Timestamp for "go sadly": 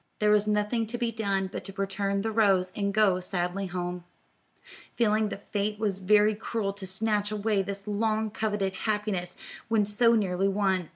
2.91-3.67